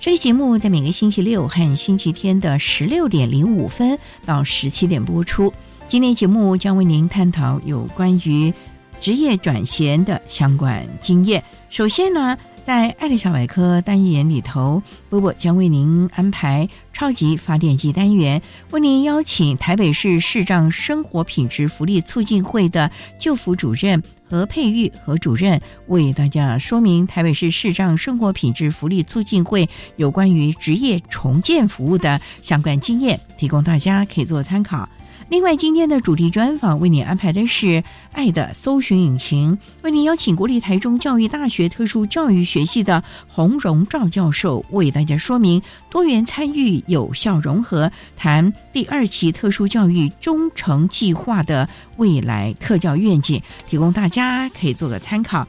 [0.00, 5.52] 这期节目在每个星期六和星期天的十六点零五分到十七点播出。
[5.88, 8.50] 今天节目将为您探讨有关于
[8.98, 11.44] 职业转衔的相关经验。
[11.68, 12.38] 首先呢，
[12.70, 18.40] 在《爱的小百科》单元里头，波波将为您安排超级发电机单元，
[18.70, 24.00] 为您邀请台北市视障生活品质福利促进会的救辅主任。
[24.22, 34.88] 何佩玉何主任为大家说明台北市视障生活品质福利促进会有关于职业重建服务的相关经验，提供大家可以做参考。
[35.30, 37.66] 另外，今天的主题专访为你安排的是
[38.10, 55.46] 《爱的搜寻引擎》，为您邀请国立台中教育大学特殊教育学系的洪荣照教授为大家说明多元参与、有效融合，谈第二期特殊教育忠诚计划的未来特教愿景，提供大家可以做个参考。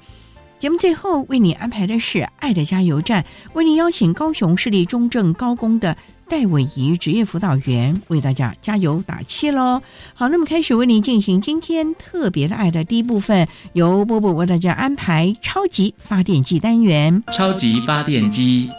[0.60, 3.24] 节目最后为你安排的是《爱的加油站》，
[3.54, 5.98] 为您邀请高雄市立中正高工的。
[6.32, 9.82] 戴伟仪职业辅导员为大家加油打气喽！
[10.14, 17.22] 好，那么开始为您进行今天特别的爱的第一部分，由波波为大家安排超级发电机单元。
[17.34, 18.70] 超级发电机，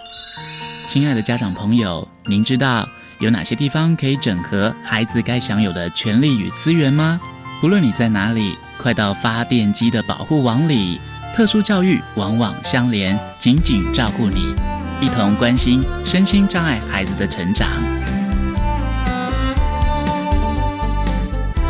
[0.86, 7.20] 亲爱的家长朋友，您知道有哪些地方可以整合孩子该享有的权利与资源吗？
[7.60, 10.98] 不论你在哪里，快到发电机的保护网里，
[11.34, 14.54] 特殊教育往往相连，紧紧照顾你。
[15.00, 17.68] 一同关心身心障碍孩子的成长。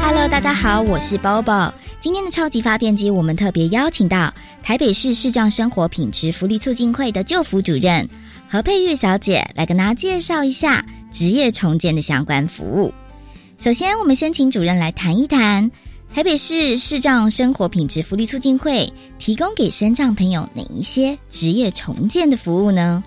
[0.02, 1.72] Hello，大家好，我是 Bobo。
[2.00, 4.34] 今天的超级发电机，我们特别邀请到
[4.64, 8.08] 台北市视障生活品质福利促进会的救辅主任
[8.48, 12.92] 何佩玉小姐来跟大家介绍一下职业重建的相关服务。
[13.58, 15.70] 首先，我们先请主任来谈一谈
[16.14, 23.02] 台北市视障生活品质福利促进会提供给身障朋友哪一些职业重建的服务呢？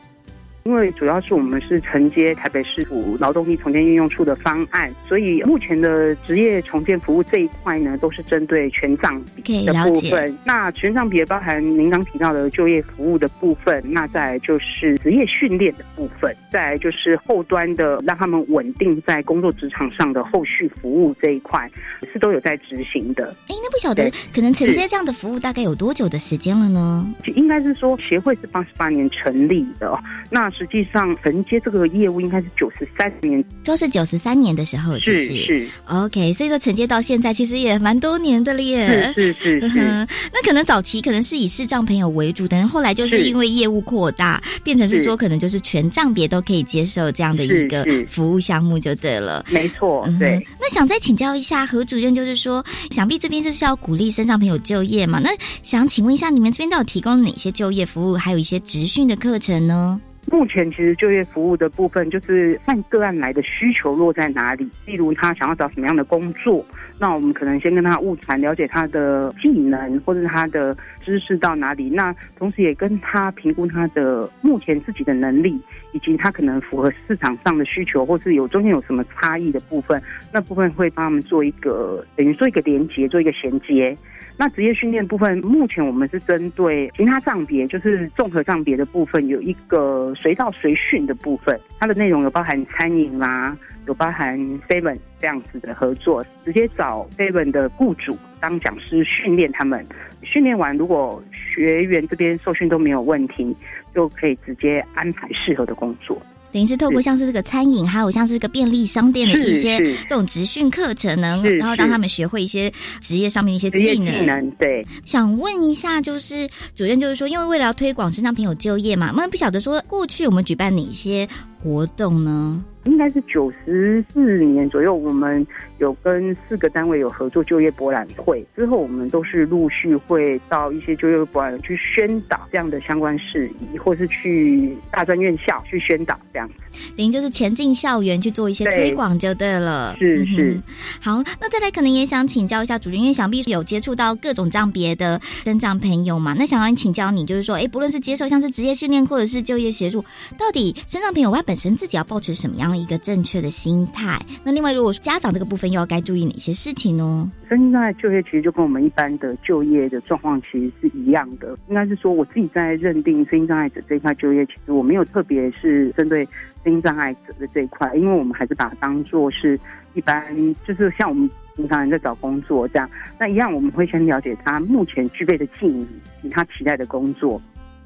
[0.66, 10.36] 因为主要是我们是承接台北市府劳动力重建运用处的方案，所以目前的职业重建服务这一块呢，都是针对全障比的部分。
[10.44, 21.70] 那全障比包含您刚提到的就业服务的部分，那再就是职业训练的部分，再就是后端的让他们稳定在工作职场上的后续服务这一块，
[22.12, 23.28] 是都有在执行的。
[23.50, 27.08] 哎，那不晓得可能承接这样的服务大概有多久的时间了呢？
[27.24, 29.96] 就应该是说协会是八十八年成立的，
[30.32, 30.52] 那。
[30.58, 39.12] 实际上承接这个业务应该是九十三年，就是九十三年的时候，是是 OK，所以说承接到现在其实也蛮多年的了耶。
[39.14, 49.46] 是是是，那可能早期可能是以视障朋友为主，但是后来就是因为业务扩大，变成是说可能就是全障别都可以接受这样的一个服务项目就对了。
[49.50, 50.46] 没错，对。
[50.60, 55.20] 那想再请教一下何主任，就是说想必这边就是要鼓励身障朋友就业嘛？
[55.20, 55.30] 那
[55.64, 60.00] 想请问一下，你们这边都有提供哪些就业服务，还有一些职训的课程呢？
[60.28, 64.68] 目前其实就业服务的部分，就是看个案来的需求落在哪里。
[64.86, 66.66] 例如他想要找什么样的工作，
[67.00, 71.90] 那我们可能先跟他物谈，了解他的技能或者他的知识到哪里。
[71.90, 75.60] 那同时也跟他评估他的目前自己的能力，
[75.92, 80.02] 以及他可能符合市场上的需求，或是有中间有什么差异的部分，
[80.34, 83.96] 那部分会帮他们做一个等于做一个连接，做一个衔接。
[84.38, 94.38] 那职业训练部分，目前我们是针对其他障别，就是综合障别的部分，有一个随到随训的部分，它的内容有包含餐饮啦，有包含
[94.68, 99.86] seven 这样子的合作，直接找 seven 的雇主当讲师训练他们。
[100.22, 103.56] 训练完，如果学员这边受训都没有问题，
[103.94, 106.22] 就可以直接安排适合的工作。
[106.56, 112.72] 等于是透过像是这个餐饮，还有像是这个便利商店的一些这种职训课程呢，然后让他们学会一些
[113.02, 114.20] 职业上面的一些技能。
[114.20, 114.88] 技能对。
[115.04, 121.28] 想问一下，就是主任，就是说，因为为了要推广身上朋友就业嘛，我们不晓得说过去我们举办哪些
[121.62, 122.64] 活动呢？
[122.86, 125.46] 应该是九十四年左右，我们
[125.80, 128.46] 有跟四个单位有合作就业博览会。
[128.56, 136.50] 之后我们都是陆续会到一些就业博览会去宣导这样的相关事宜，或是去大专院校去宣导这样。
[136.98, 139.96] 等于就是前进校园去做一些推广就对了。
[139.98, 140.60] 是是
[141.02, 150.04] 好，那再来可能也想请教一下主任，因为想必有接触到各种这样别的身障朋友嘛，那想要请教你，就是说，哎，不论是接受像是职业训练或者是就业协助，
[150.38, 154.20] 到底身障朋友他本身自己要保持什么样一个正确的心态？
[154.44, 157.32] 那另外，如果是家长这个部分又要该注意哪些事情呢？
[157.48, 161.58] 身心障碍就业其实就跟我们一般的就业的状况其实是一样的。
[161.70, 166.28] 应该是说，我自己在认定身心障碍者这一块就业，其实我没有特别是针对
[166.64, 169.60] 身心障碍者的这一块，因为我们还是把它当做是
[169.94, 170.24] 一般，
[170.66, 172.90] 就是像我们平常人在找工作这样。
[173.20, 177.42] 那一样，我们会先了解他目前具备的技能以及他期待的工作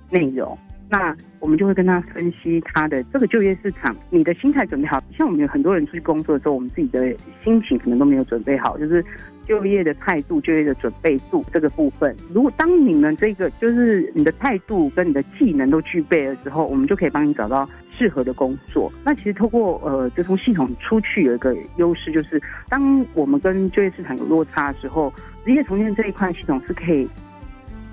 [0.10, 0.58] 内容。
[0.90, 5.00] 那我们就会跟他分析他的这个就业市场，你的心态准备好。
[5.16, 9.06] 像我们有很多人出去工作的时候，我们自己的心情可能都没有准备好，就是
[9.48, 12.16] 就业的态度、就业的准备度这个部分。
[12.34, 18.92] 如果当你们这个就是你的态度跟你的技能都具备了之后，我们就可以帮你找到适合的工作。
[19.06, 25.14] 那其实透过呃这通系统出去有一个优势，就是当我们跟就业市场有落差的时候，
[25.46, 27.08] 职业重建这一块系统是可以。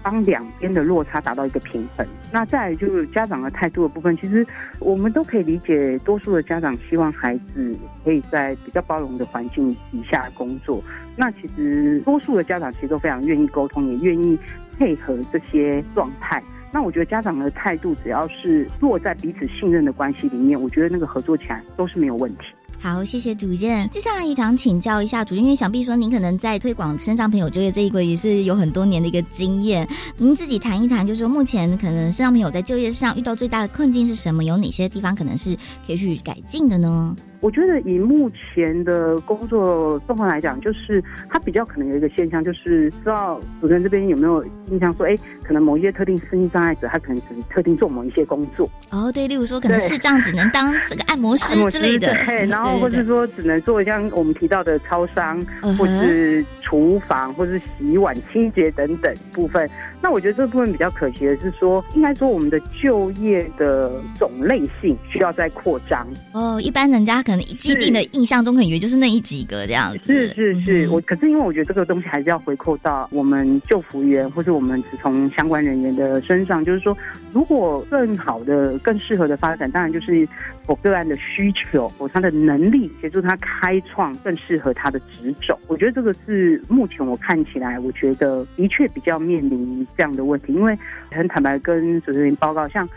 [0.07, 2.07] 帮两边的落差达到一个平衡。
[2.33, 4.47] 那再来就是家长的态度的部分，其实
[4.79, 10.81] 我们都可以理解，多数的家长希望孩子可以在比较包容的环境底下工作。
[11.17, 14.39] 那其实多数的家长其实都非常愿意沟通，也愿意
[14.79, 16.41] 配合这些状态。
[16.73, 22.45] 那我觉得家长的态度只要是落在彼此信任的关系里面，我觉得那个合作起来都是没有问题。
[22.79, 23.89] 好，谢谢主任。
[23.91, 29.89] 接下来也想请教一下主任，因为想必说您可能在推广身障朋友就业这一块也是有很多年的一个经验，
[30.19, 34.45] 您自己谈一谈，就是说目前可能身障朋友在就业上遇到最大的困境是什么？
[34.45, 35.57] 有哪些地方可能是
[35.87, 37.17] 可以去改进的呢？
[37.47, 41.01] 我觉得以目前的工作状况来讲，就是
[41.31, 59.71] 它比较可能有一个现象，就是不知道主持人这边有没有印象说，哎，可能某一些特定身心障碍者，他可能只特定做某一些工作，哦，对，例如说可能对是这样，只能当这个按摩师之类的，对，然后或是说只能做像我们提到的超商，嗯或是厨房，或是洗碗、清洁等等部分。
[60.03, 66.07] 那我觉得这部分比较可惜的是说，应该说我们的就业的种类性需要再扩张。
[66.33, 70.13] 哦，一般人家可能既定的印象中，可能以为就是那一几个这样子。
[70.13, 76.97] 是是是，嗯我可是因为我觉得这个东西还是要回扣到我们救服员或者我们职从相关人员的身上，就是说，
[77.33, 80.29] 如果更好的、更适合的发展，当然就是
[80.67, 85.59] 我个案的需求，我他的能力协助他开创更适合他的职种。
[85.67, 90.79] 我觉得这个是目前我看起来，我觉得的确比较面临这样的问题，因为
[91.11, 92.89] 很坦白跟主持人报告，像。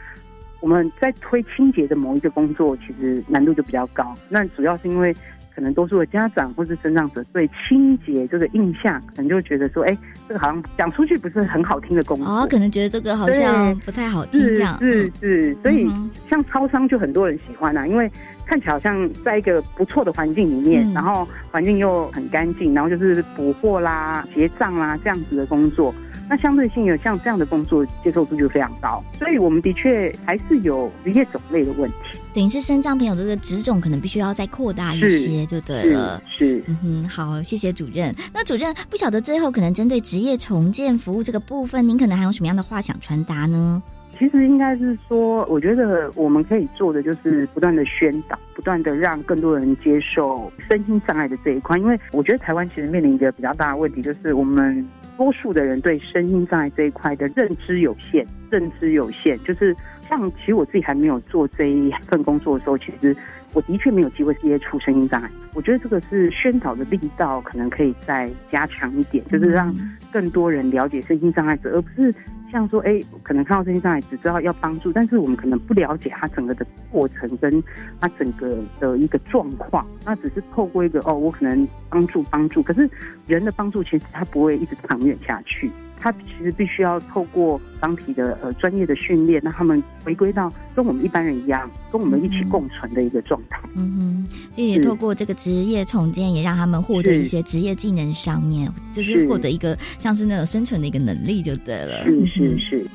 [0.61, 4.13] 我们在推清洁的某一个工作，其实难度就比较高。
[4.27, 5.15] 那主要是因为
[5.59, 12.25] 可能多数的家长或是生长者对清洁这个印象，可能就觉得说，哎，这个好像讲出去不是很好听的工作。
[12.25, 14.79] 哦，可能觉得这个好像不太好听这是样。
[14.79, 15.85] 是是，所以
[16.29, 18.09] 像超商就很多人喜欢啊，因为
[18.45, 25.93] 看起来好像在一个不错的环境里面，嗯然后环境又很干净，然后就是补货啦、结账啦这样子的工作。
[26.29, 31.95] 那相对性有像这样的工作接受度就非常高，所以我们的确还是有职业种类的问题。
[32.31, 36.21] 等于是身障朋友这个职种可能必须要再扩大一些，就对是了。
[36.29, 36.63] 是。
[36.67, 38.15] 嗯哼，好，谢谢主任。
[38.31, 43.81] 那主任不晓得最后可能针对职业重建服务这个部分，您可能还有什么样的话想传达呢？
[44.19, 51.77] 其实应该是说，我觉得我们可以做的就是不断的宣导，不断的让更多人接受身心障碍的这一块。
[51.77, 54.85] 因为我觉得台湾其实面临一个比较大的问题，就是我们
[55.19, 59.37] 多数的人对声音障碍这一块的认知有限，认知有限。
[59.43, 59.75] 就是
[60.07, 63.13] 像其实我自己还没有做这一份工作的时候，其实
[63.53, 65.29] 我的确没有机会接触身心障碍。
[65.53, 69.75] 我觉得这个是宣导的力道可能可以再加强一点，就是让
[70.11, 72.13] 更多人了解身心障碍者，而不是
[72.51, 77.63] 像说，哎，可能看到身心障碍只知道要帮助，但是我们可能不了解他整个的过程跟
[77.99, 82.89] 他整个的一个状况，那只是透过一个哦，我可能帮助帮助，可是
[83.27, 85.69] 人的帮助其实他不会一直长远下去。
[85.99, 93.59] 他其实必须要透过当体的呃专业的训练，让他们回归到跟我们一般人一样，跟我们一起共存的一个状态。
[93.75, 102.05] 嗯哼，所以也透过这个职业重建，也让他们获得一些职业技能上面，就是获得一个像是那种生存的一个能力就对了。
[102.05, 102.87] 是是是。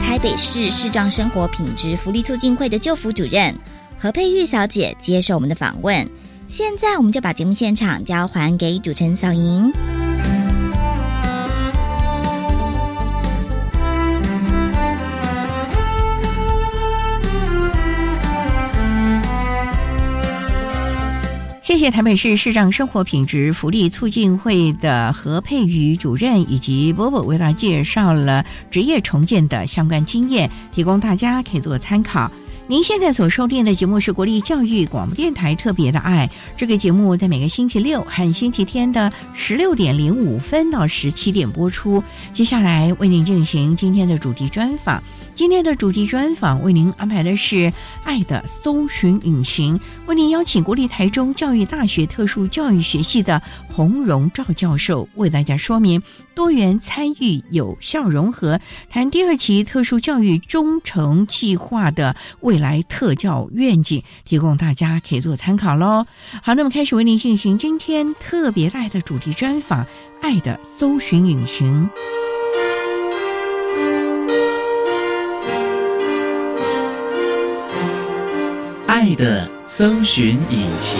[0.00, 3.54] 台北市市障生活品质福利促进会的救辅主任
[3.98, 6.08] 何佩玉小姐接受我们的访问。
[6.48, 9.70] 现在，我们就把节目现场交还给主持人小莹。
[21.68, 32.32] 谢谢台北市市长生活品质福利促进会的何佩瑜主任以及波波为大家介绍了职业重建的相关经验，提供大家可以做参考。
[32.68, 42.02] 您现在所收听的节目是国立教育广播电台特别的爱，这个节目在每个星期六和星期天的十六点零五分到十七点播出。
[42.32, 45.02] 接下来为您进行今天的主题专访。
[45.38, 47.54] 今天的主题专访为您安排的是
[48.02, 56.02] 《爱的搜寻引擎》，为您邀请国立台中教育大学特殊教育学系的洪荣照教授为大家说明
[56.34, 58.58] 多元参与、有效融合，
[58.90, 66.04] 谈第二期特殊教育忠诚计划的未来特教愿景，提供大家可以做参考喽。
[66.42, 69.84] 好，那么开始为您进行今天特别爱的主题专访，
[70.20, 71.88] 《爱的搜寻引擎》。
[79.00, 80.98] 爱的搜寻引擎。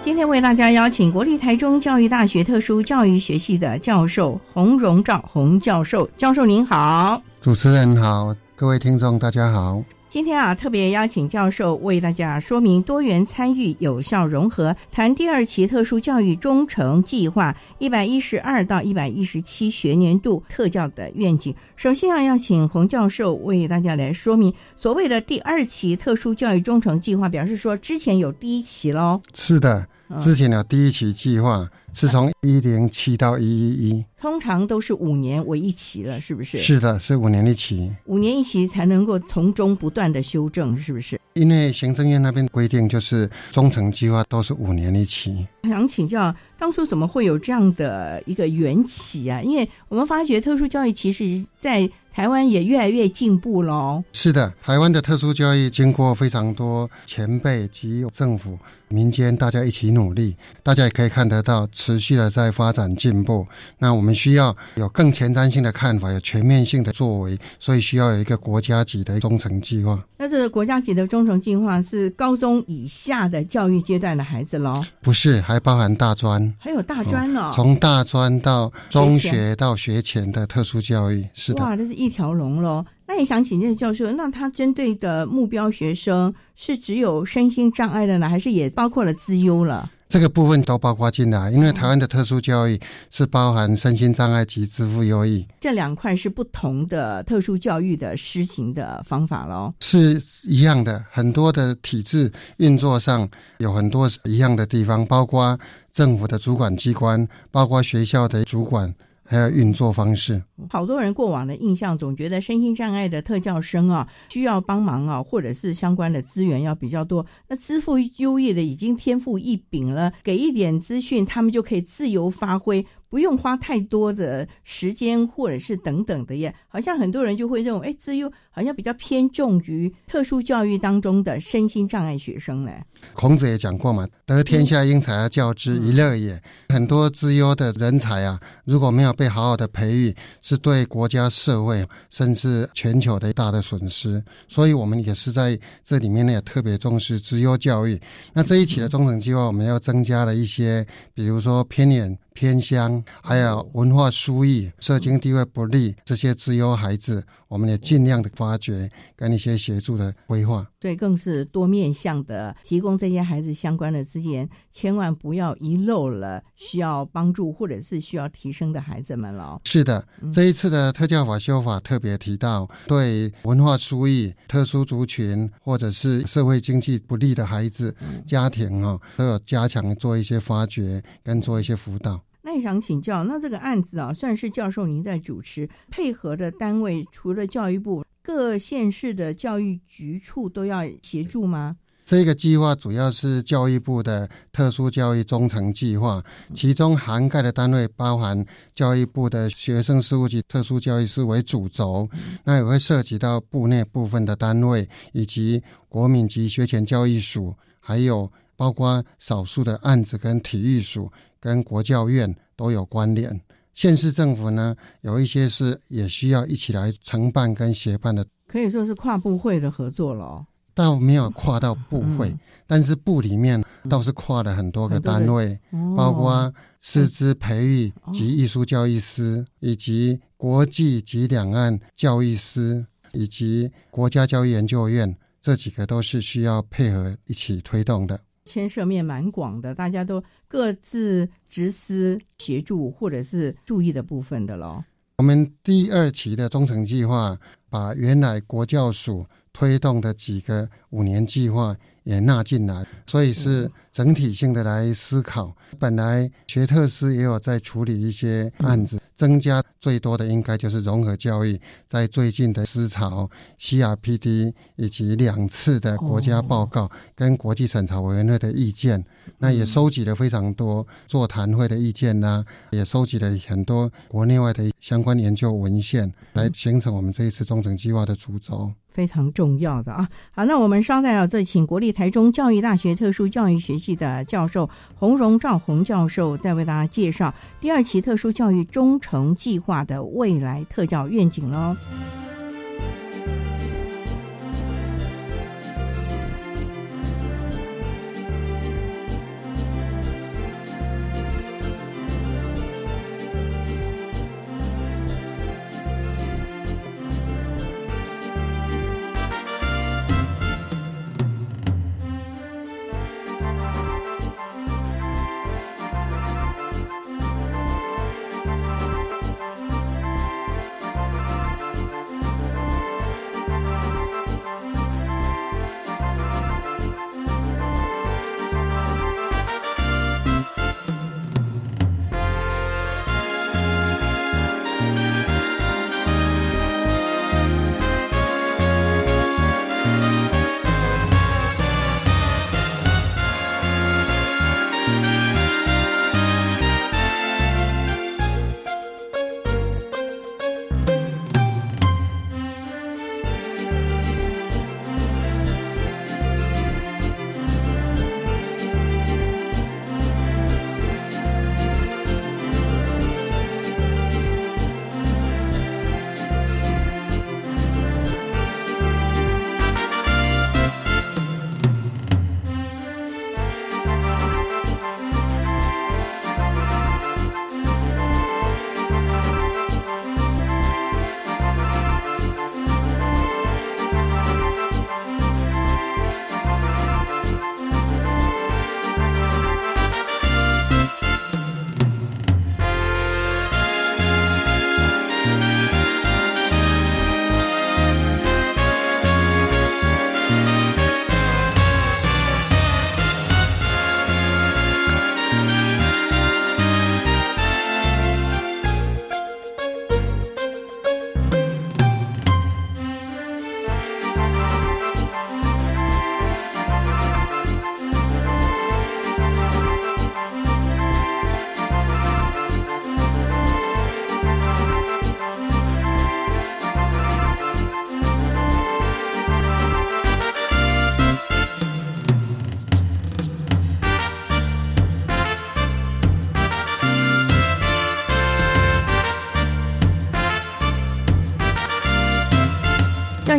[0.00, 9.82] 今天为大家邀请国立台中教育大学特殊教育学系的教授洪荣照洪教授，教授您好，主持人好，各位听众大家好。
[10.12, 21.54] 今天啊，特别邀请教授为大家说明多元参与、有效融合，谈第二期特殊教育忠诚计划一百一十二到一百一十七学年度特教的愿景。
[21.76, 29.22] 首先啊，要请洪教授为大家来说明所谓的第二期特殊教育忠诚计划，表示说之前有第一期喽。
[29.32, 29.86] 是的，
[30.18, 31.68] 之前的第一期计划。
[31.94, 36.56] 是从一零七到一一一，通常都是五年为一期了，是不是？
[36.56, 41.20] 是的，是五年一期，五年一期才能够从中不断的修正，是不是？
[41.34, 45.46] 因为行政院那边规定，就是中程计划都是五年一期。
[45.64, 49.42] 想请教，当初怎么会有这样的一个缘起啊？
[49.42, 54.02] 因为我们发觉特殊教育其实，在台湾也越来越进步喽。
[54.14, 58.58] 是的，台湾的特殊教育经过非常多前辈及政府。
[58.92, 63.46] 民间大家一起努力，大家也可以看得到持续的在发展进步。
[63.78, 69.98] 那我们需要有更前瞻性的看法，有全面性的作为，所以需要有一个国家级的忠诚计划。
[70.18, 74.84] 那这个国家级的忠诚计划是高中以下的教育阶段的孩子喽？
[75.00, 77.50] 不是，还包含大专，还有大专呢。
[77.54, 81.64] 从大专到中学到学前的特殊教育，是的。
[81.64, 82.84] 哇，这是一条龙喽。
[83.12, 89.90] 那也想请教教授，那他针对的目标学生是只有身心障碍的呢，还是也包括了资优了？
[90.08, 103.28] 这个部分都包括进来，因为台湾的特殊教育是包含身心障碍及支付优异这两块是不同的特殊教育的施行的方法喽，是一样的，很多的体制运作上
[103.58, 105.58] 有很多一样的地方，包括
[105.92, 108.94] 政府的主管机关，包括学校的主管。
[109.32, 117.24] 还有运作方式，好多人过往的印象总觉得身心障碍的特教生啊，需要帮忙啊，或者是相关的资源要比较多。
[117.48, 122.84] 那资赋优异的已经天赋异禀了，给一点资讯，他们就可以自由发挥。
[123.12, 132.72] 不用花太多的时间，或者是等等的耶，好像很多人就会认为，哎，资优好像比较偏重于特殊教育当中的身心障碍学生呢。
[133.12, 136.40] 孔子也讲过嘛，“得天下英才而教之，一乐也。”
[136.72, 144.24] 很多资优的人才啊，如果没有被好好的培育，是对国家、社会甚至全球的大的损失。
[144.48, 148.00] 所以，我们也是在这里面呢，也特别重视资优教育。
[148.32, 152.16] 那这一期的中等计划，我们要增加了一些，比如说偏远。
[152.34, 160.66] 偏乡，还有文化疏异、社经地位不利这些资优孩子，我们也尽量的发掘跟一些协助的规划。
[160.80, 169.60] 对，更是多面向的提供这些孩子相关的资源，千万不要遗漏了需要帮助或者是需要提升的孩子们了。
[169.64, 177.94] 是的，这一次的特教法修法特别提到，对文化疏异、特殊族群或者是社会经济不利的孩子
[178.26, 182.18] 家庭啊，都有加强做一些发掘跟做一些辅导。
[182.42, 188.04] 那也想请教，那这个案子啊，算是教授您在主持，配合的单位除了教育部。
[188.24, 191.76] 各县市的教育局处都要协助吗？
[192.04, 196.22] 这个计划主要是教育部的特殊教育中层计划，
[196.54, 198.44] 其中涵盖的单位包含
[198.74, 202.08] 教育部的学生事务及特殊教育司为主轴，
[202.44, 211.10] 那也会涉及到部内部分的单位，以及国民级学前教育署，还有包括少数的案子跟体育署
[211.42, 213.38] 跟国教院都有关联。
[213.74, 220.46] 县市政府呢，有一些是也需要一起来承办跟协办的，可以说是跨部会的合作了。
[220.74, 222.34] 倒没有跨到部会，
[222.66, 225.58] 但是部里面倒是跨了很多个单位，
[225.96, 238.18] 包括师资培育及艺术教育师，以及国际及两岸教育师，以及国家教育研究院，这几个都是需要配合一起推动的。
[238.44, 244.84] 牵涉面蛮广的，大家都各自执思协助或者是注意的部分的咯。
[245.18, 247.38] 我们第二期的中程计划，
[247.70, 255.54] 把原来国教署推动的几个五年计划也纳进来，所以是整体性的来思考。
[255.78, 258.98] 本来学特斯也有在处理一些案子。
[259.14, 263.30] 增加最多的应该就是融合教育，在最近的思潮、
[263.60, 269.04] CRPD 以及两次的国家报告跟国际审查委员会的意见，
[269.38, 278.72] 那也收集了非常多座谈会的意见呢，也收集了很多国内外的相关研究文献，来形成我们这一次中程计划的主轴。
[278.92, 280.08] 非常重要的啊！
[280.30, 291.76] 好，那我们稍待啊，再请国立台中教育大学特殊教育学系的教授洪荣赵洪教授，再为大家介绍第二期特殊教育中程计划的未来特教愿景喽。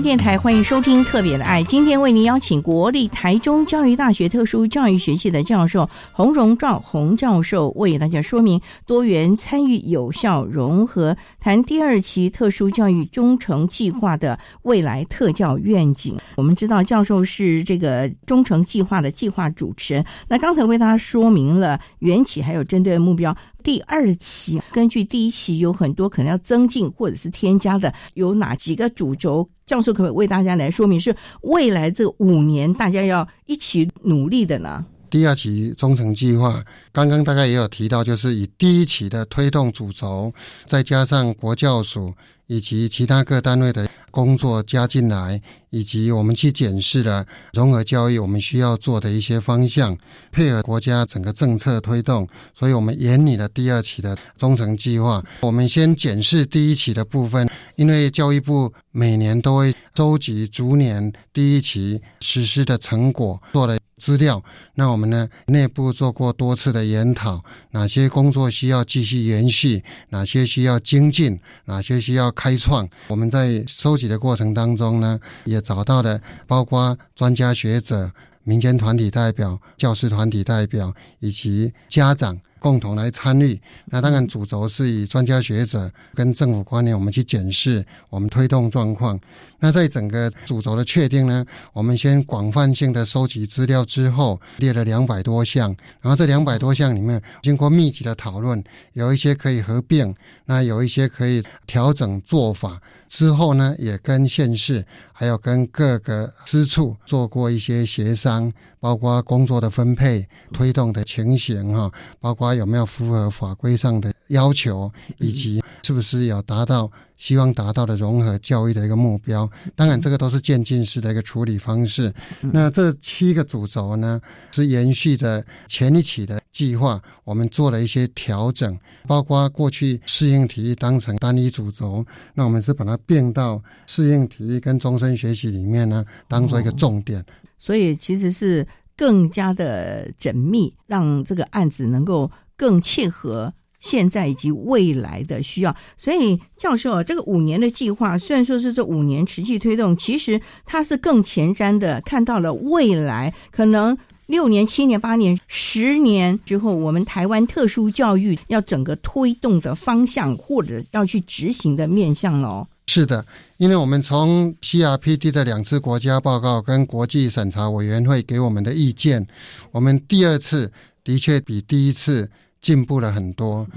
[0.04, 1.64] 电台，欢迎收听《特别的爱》。
[1.66, 16.18] 今天为您邀请国立台中教育大学特殊教育学系的教授洪荣照洪教授，为大家说明多元参与、有效融合，谈第二期特殊教育忠诚计划的未来特教愿景。
[16.36, 20.06] 我们知道，教授是这个忠诚计划的计划主持人。
[20.28, 23.34] 那刚才为大家说明了缘起，还有针对目标。
[23.64, 29.50] 第二期根据第一期有很多可能要增进或者是添加的，有哪几个主轴？
[29.66, 34.86] 教授可不可以为大家来说明，是未来这五年大家要一起努力的呢？
[35.10, 40.34] 第二期中程计划，刚刚大概也有提到，就是以第一期的推动主轴，
[40.66, 42.14] 再加上国教署。
[42.48, 49.98] 以及其他各单位的工作加进来，以及我们去检视了融合教育我们需要做的一些方向，
[50.32, 55.24] 配合国家整个政策推动，所以我们研拟了第二期的中程计划。
[55.42, 63.78] 我们先检视第一期的部分，因为教育部每年都会收集逐年第一期实施的成果，做了。
[64.04, 64.44] 资料，
[64.76, 65.30] 那我们呢？
[65.48, 72.86] 内部做过多次的研讨，哪些工作需要继续延续，哪些需要精进，哪些需要开创？
[73.08, 78.12] 我们在收集的过程当中呢，也找到了包括专家学者、
[78.44, 82.40] 民间团体代表、教师团体代表以及家长。
[82.60, 89.20] 共同来参与，那当然主轴是以专家学者跟政府官员，我们去检视我们推动状况。
[89.60, 102.80] 那在整个主轴的确定呢，我们先广泛性的收集资料之后，列了两百多项，然后这两百多项里面，经过密集的讨论，有一些可以合并，那有一些可以调整做法。
[103.14, 116.92] 之后呢，也跟县市还有跟各个私处做过一些协商，包括工作的分配、推动的情形哈，包括有没有符合法规上的要求，以及是不是有达到。
[117.16, 122.14] 希望达到的融合教育的一个目标，当然这个都是渐进式的一个处理方式。
[122.42, 124.20] 那这七个主轴呢，
[124.52, 137.26] 是延续的前一期的计划，我们做了一些调整，包括过去适应体育当成单一主轴，那我们是把它变到适应体育跟终身学习里面呢，当做一个重点。
[137.58, 143.54] 所以其实是更加的缜密，让这个案子能够更切合。
[143.80, 162.68] 现在以及未来的需要，所以教授啊，这个五年的计划虽然说是这五年持续推动，其实它是更前瞻的，看到了未来可能六年、七年、八年、十年之后，我们台湾特殊教育要整个推动的方向或者要去执行的面向喽。
[162.88, 163.26] 是的，
[163.58, 169.26] 因为我们从 CRPD 的两次国家报告跟国际审查委员会给我们的意见，
[169.72, 170.72] 我们第二次
[171.04, 172.30] 的确比第一次。
[172.64, 173.68] 进步了很多，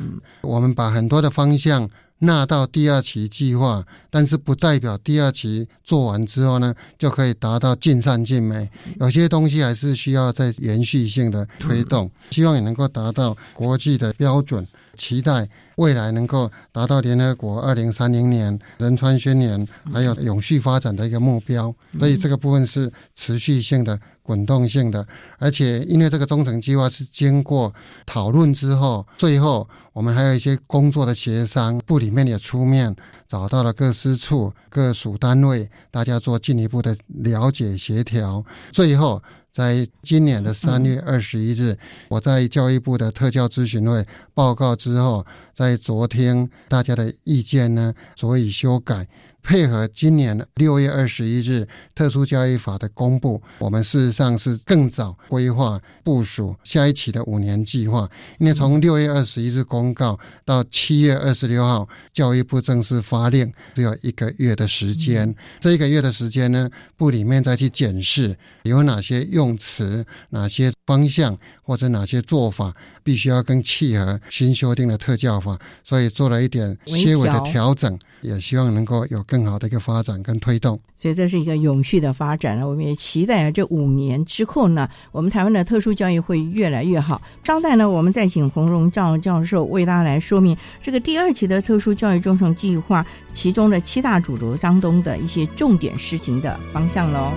[0.42, 8.68] 我们把很多的方向纳到第二期计划，但是不代表第二期做完之后呢，就可以达到尽善尽美。
[8.98, 21.74] 有些东西还是需要在延续性的推动，希望也能够达到国际的标准，期待未来能够达到联合国二零三零年仁川宣言还有永续发展的一个目标。
[21.98, 23.98] 所以这个部分是持续性的。
[24.26, 25.06] 滚动性的，
[25.38, 27.72] 而且因为这个中程计划是经过
[28.04, 32.94] 讨论之后，最后我们还有一些工作的协商，部里面也出面
[33.26, 38.44] 找到了各司处、各属单位，大家做进一步的了解协调。
[38.72, 39.22] 最后，
[39.54, 41.74] 在今年的三月二十一日，
[42.10, 49.08] 我在教育部的特教咨询会报告之后，在昨天大家的意见呢，所以修改。
[49.46, 58.10] 配合今年六月二十一日特殊教育法的公布，我们事实上是更早规划部署下一期的五年计划。
[58.40, 65.32] 因为从六月二十一日公告到七月二十六号教育部正式发令，只有一个月的时间。
[65.60, 79.46] 这一个月的时间呢，部里面再去检视有哪些用词、哪些方向或者哪些做法，必须要更契合新修订的特教法，所以做了一点些微的调整，也希望能够有更。
[79.46, 82.68] 好的一个发展跟推动，所以这是一个永续的发展了。
[82.68, 87.22] 我们也期待啊，这五年之后呢，我们台湾的特殊教育会越来越好。
[87.44, 97.30] 招待呢，我们再请洪荣照教授为大家来说明这个第二期的特殊教育忠诚计划其中的七大主轴当中的一些重点事情的方向喽。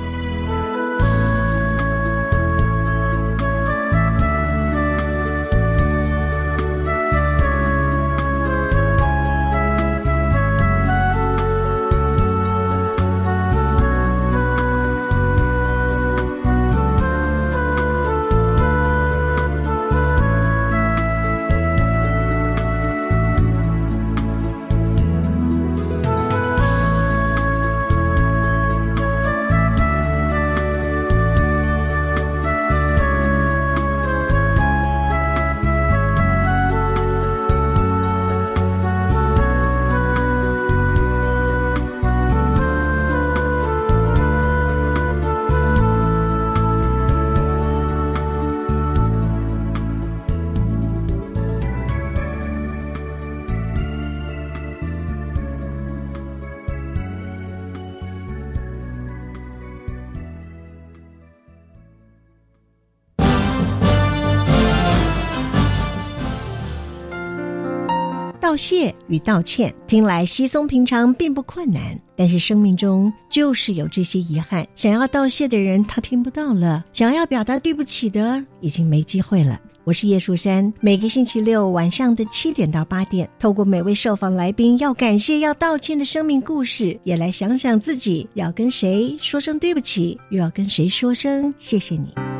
[68.59, 71.99] 谢与道歉，听来稀松平常，并不困难。
[72.15, 79.59] 但是生命中就是有这些遗憾，想要道谢的人他听不到了，想要表达对不起的已经没机会了。
[79.85, 92.38] 我是叶树山，每个星期六晚上的七点到八点，透过每位受访来宾要感谢、要道歉的生命故事，也来想想自己要跟谁说声对不起，又要跟谁说声谢谢你。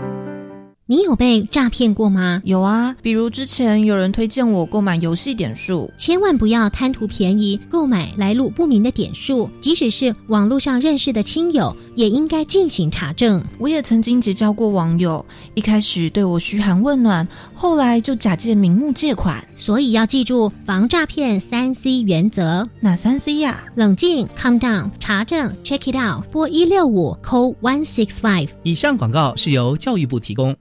[0.89, 2.41] 你有被诈骗过吗？
[2.45, 13.39] 有啊，比如之前有人推荐我购买游戏点数，千万不要贪图便宜购买来路不明的点数，即使是网络上认识的亲友，也应该进行查证。
[13.59, 15.23] 我也曾经结交过网友，
[15.53, 22.67] 一开始对我嘘寒问暖，后来就假借名目借款，所以要记住防诈骗三 C 原则。
[22.79, 23.63] 哪三 C 呀？
[23.75, 28.49] 冷静，calm down，查证，check it out，拨一六五，call one six five。
[28.63, 30.57] 以上广告是由教育部提供。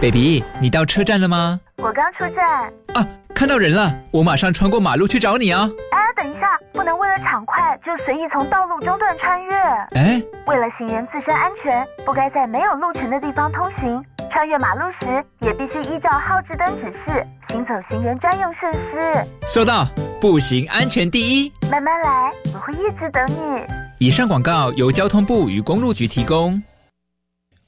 [0.00, 1.60] baby，你到车站了吗？
[1.78, 2.62] 我刚出站。
[2.94, 5.68] 啊，看到人了，我马上穿过马路去找你啊！
[5.90, 9.54] 哎，等一下，不能为了抢快就随意从道路中段穿越。
[9.96, 14.02] 哎，为了行人自身安全，不该在没有路权的地方通行。
[14.30, 19.12] 穿越马路时，也必须依照号志灯指示行走行人专用设施。
[19.46, 19.86] 收到，
[20.20, 21.52] 步行安全第一。
[21.70, 23.62] 慢慢来，我会一直等你。
[23.98, 26.60] 以上广告由交通部与公路局提供。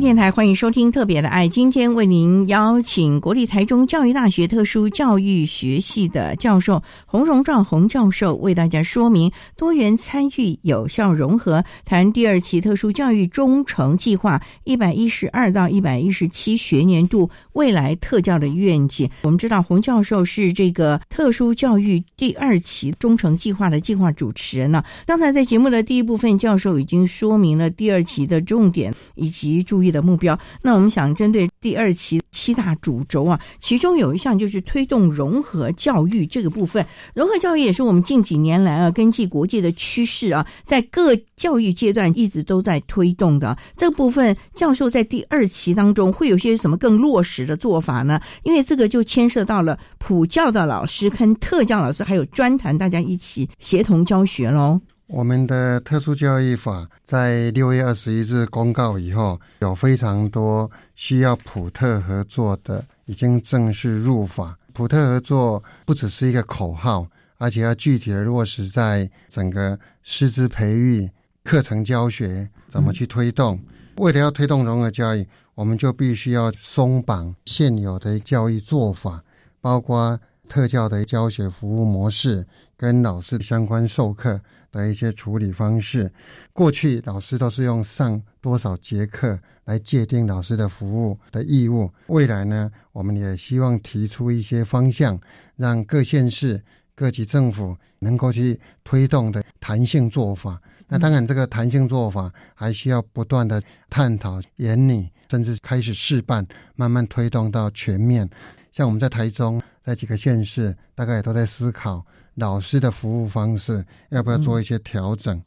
[0.00, 19.08] 电台欢迎收听《特别的爱》，今天为您邀请国立台中教育大学特殊教育学系的教授洪荣壮洪教授为大家说明多元参与、有效融合，谈第二期特殊教育中程计划一百一十二到一百一十七学年度未来特教的愿景。
[19.22, 24.82] 我们知道洪教授是这个特殊教育第二期中程计划的计划主持人呢。
[25.06, 30.38] 刚才在节目的第一部分，教授已经说明了第二期的重点以及注意的目标。
[30.62, 36.84] 那我们想针对第二期七大主轴啊，其中有一项就是推动融合教育这个部分。
[37.14, 44.36] 融合教育也是我们近几年来啊，根据国际的趋势啊，在各教育阶段一直都在推动的这部分。
[44.54, 48.20] 教授在第二期当中会有些什么更落实的做法呢？
[48.42, 54.80] 因为这个就牵涉到了普教的老师跟特教老师还有专谈，大家一起协同教学喽。
[55.06, 64.58] 我们的特殊教育法在六月二十一日公告以后，有非常多需要普特合作的，已经正式入法。
[64.72, 71.10] 普特合作不只是一个口号，而且要具体的落实在整个师资培育、
[71.44, 73.60] 课程教学怎么去推动。
[73.98, 79.22] 为了要推动融合教育，我们就必须要松绑现有的教育做法，
[79.60, 84.40] 包括特教的教学服务模式跟老师的相关授课。
[84.80, 86.12] 的一些处理方式，
[86.52, 91.88] 过去老师都是用上多少节课来界定老师的服务的义务。
[92.08, 95.18] 未来呢，我们也希望提出一些方向，
[95.56, 96.60] 让各县市、
[96.94, 100.60] 各级政府能够去推动的弹性做法。
[100.88, 108.28] 那当然，这个弹性做法还需要不断的探讨、研拟，甚至开始试办，慢慢推动到全面。
[108.70, 112.04] 像我们在台中，在几个县市，大概也都在思考。
[112.36, 115.40] 老师的服务方式要不要做一些调整？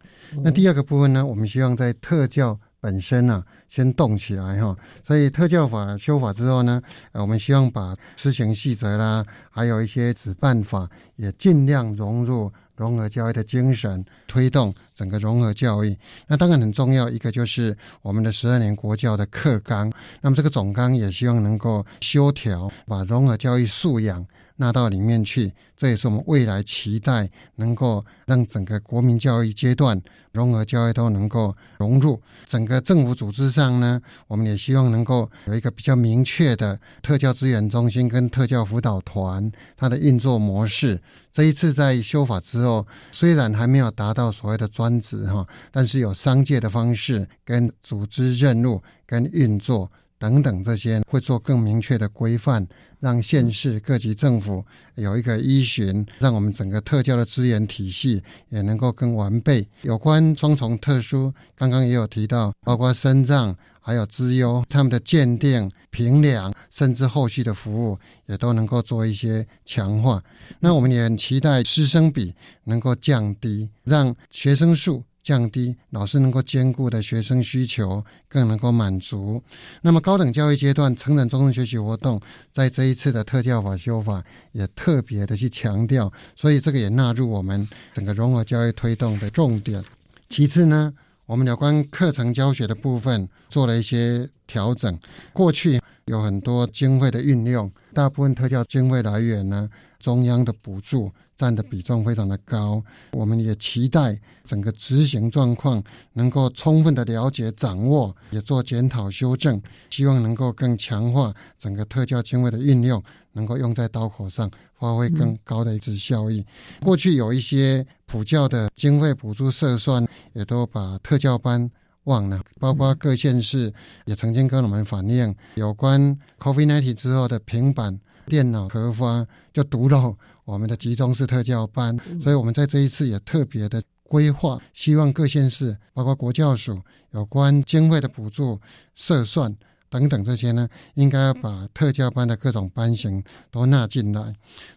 [0.44, 1.26] 那第二个部分呢？
[1.26, 4.76] 我们希望在特教本身呢，先动起来哈。
[5.04, 6.82] 所以特教法修法之后呢，
[7.14, 15.98] 呃，我们希望把施行细则啦，还有一些子办法，也尽量融入融合教育的精神，推动整个融合教育。
[16.28, 19.92] 那当然很重要，一个就是我们的十二年国教的课纲。
[20.22, 24.26] 那么这个总纲也希望能够修调，把融合教育素养。
[24.58, 30.00] 纳到里面去，这也是我们未来期待能够让整个国民教育阶段
[30.32, 34.02] 融合教育都能够融入整个政府组织上呢。
[34.28, 41.00] 我们也希望能够有一个比较明确的特教资源中心跟特教辅导团它的运作模式。
[41.32, 49.92] 这一次在修法之后，虽然还没有达到所谓的专职哈，但是有商界的方式跟组织任务跟运作。
[50.20, 52.68] 等等这些，会做更明确的规范，
[53.00, 59.68] 让县市各级政府有一个依循，让我们整个特教的资源体系也能够更完备。
[59.82, 70.22] 有关双重特殊，刚刚也有提到，包括身障还有资优，他们的鉴定、评量，甚至后续的服务，也都能够做一些强化。
[70.60, 72.34] 那我们也很期待师生比
[72.66, 75.04] 能够降低，让学生数。
[75.28, 79.44] 降低老师能够兼顾的学生需求，更能够满足。
[79.82, 82.18] 那么高等教育阶段成人终身学习活动，
[82.54, 89.84] 在这一次的特教法修法也特别的去强调，所以这个也纳入我们整个融合教育推动的重点。
[90.30, 90.94] 其次呢，
[91.26, 94.98] 我们有关课程教学的部分做了一些调整。
[95.34, 99.68] 过去有很多经费的运用，大部分特教经费来源呢，
[100.00, 101.12] 中央的补助。
[101.36, 105.84] 占的比重非常的高，我们也期待整个执行状况
[106.14, 116.44] 能够充分的了解掌握，也做检讨修正，希望能够更强化整个特教经费的运用，能够用在刀口上，发挥更高的一次效益。
[116.82, 121.70] 过去有一些普教的经费补助测算，也都把特教班
[122.08, 123.72] 忘了，包括各县市
[124.06, 130.18] 也曾经跟我们反映有关 COVID-19 之后的平板电脑核发就独漏。
[130.46, 138.58] 我们的集中式特教班，所以我们在这一次也特别的规划，希望各县市，包括国教署有关经费的补助、
[138.96, 139.54] 设算
[139.90, 144.34] 等等这些呢，应该要把特教班的各种班型都纳进来。